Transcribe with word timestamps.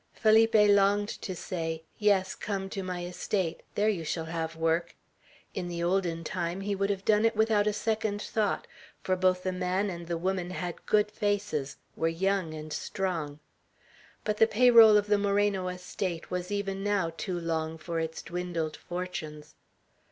Felipe 0.13 0.55
longed 0.55 1.09
to 1.09 1.35
say, 1.35 1.83
"Yes, 1.99 2.33
come 2.33 2.71
to 2.71 2.81
my 2.81 3.05
estate; 3.05 3.61
there 3.75 3.87
you 3.87 4.03
shall 4.03 4.25
have 4.25 4.55
work!" 4.55 4.95
In 5.53 5.67
the 5.67 5.83
olden 5.83 6.23
time 6.23 6.61
he 6.61 6.73
would 6.73 6.89
have 6.89 7.05
done 7.05 7.23
it 7.23 7.35
without 7.35 7.67
a 7.67 7.71
second 7.73 8.19
thought, 8.19 8.65
for 9.03 9.15
both 9.15 9.43
the 9.43 9.51
man 9.51 9.91
and 9.91 10.07
the 10.07 10.17
woman 10.17 10.49
had 10.49 10.87
good 10.87 11.11
faces, 11.11 11.77
were 11.95 12.07
young 12.07 12.51
and 12.55 12.73
strong. 12.73 13.39
But 14.23 14.37
the 14.37 14.47
pay 14.47 14.71
roll 14.71 14.97
of 14.97 15.05
the 15.05 15.19
Moreno 15.19 15.67
estate 15.67 16.31
was 16.31 16.51
even 16.51 16.83
now 16.83 17.13
too 17.15 17.39
long 17.39 17.77
for 17.77 17.99
its 17.99 18.23
dwindled 18.23 18.77
fortunes. 18.77 19.53